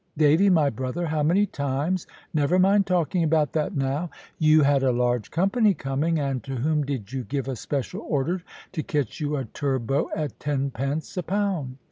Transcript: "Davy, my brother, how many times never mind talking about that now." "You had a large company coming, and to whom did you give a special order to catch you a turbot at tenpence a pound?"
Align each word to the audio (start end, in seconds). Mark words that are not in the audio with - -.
"Davy, 0.17 0.49
my 0.49 0.71
brother, 0.71 1.05
how 1.05 1.21
many 1.21 1.45
times 1.45 2.07
never 2.33 2.57
mind 2.57 2.87
talking 2.87 3.23
about 3.23 3.53
that 3.53 3.75
now." 3.75 4.09
"You 4.39 4.63
had 4.63 4.81
a 4.81 4.91
large 4.91 5.29
company 5.29 5.75
coming, 5.75 6.17
and 6.17 6.43
to 6.43 6.55
whom 6.55 6.83
did 6.83 7.13
you 7.13 7.23
give 7.23 7.47
a 7.47 7.55
special 7.55 8.01
order 8.09 8.41
to 8.71 8.81
catch 8.81 9.19
you 9.19 9.35
a 9.35 9.45
turbot 9.45 10.07
at 10.15 10.39
tenpence 10.39 11.17
a 11.17 11.21
pound?" 11.21 11.77